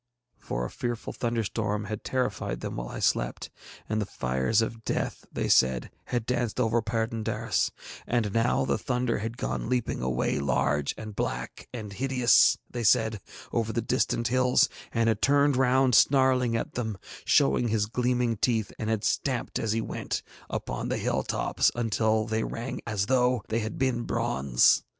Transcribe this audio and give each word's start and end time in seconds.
For 0.39 0.65
a 0.65 0.69
fearful 0.71 1.13
thunderstorm 1.13 1.83
had 1.85 2.03
terrified 2.03 2.61
them 2.61 2.77
while 2.77 2.89
I 2.89 2.97
slept, 2.97 3.51
and 3.87 4.01
the 4.01 4.07
fires 4.07 4.63
of 4.63 4.83
death, 4.83 5.25
they 5.31 5.47
said, 5.47 5.91
had 6.05 6.25
danced 6.25 6.59
over 6.59 6.81
Perd├│ndaris, 6.81 7.69
and 8.07 8.33
now 8.33 8.65
the 8.65 8.79
thunder 8.79 9.19
had 9.19 9.37
gone 9.37 9.69
leaping 9.69 10.01
away 10.01 10.39
large 10.39 10.95
and 10.97 11.15
black 11.15 11.69
and 11.71 11.93
hideous, 11.93 12.57
they 12.67 12.83
said, 12.83 13.21
over 13.53 13.71
the 13.71 13.83
distant 13.83 14.29
hills, 14.29 14.69
and 14.91 15.07
had 15.07 15.21
turned 15.21 15.55
round 15.55 15.93
snarling 15.93 16.57
at 16.57 16.73
them, 16.73 16.97
showing 17.23 17.67
his 17.67 17.85
gleaming 17.85 18.37
teeth, 18.37 18.71
and 18.79 18.89
had 18.89 19.03
stamped, 19.03 19.59
as 19.59 19.71
he 19.71 19.81
went, 19.81 20.23
upon 20.49 20.89
the 20.89 20.97
hill 20.97 21.21
tops 21.21 21.69
until 21.75 22.25
they 22.25 22.43
rang 22.43 22.81
as 22.87 23.05
though 23.05 23.43
they 23.49 23.59
had 23.59 23.77
been 23.77 24.01
bronze. 24.01 24.81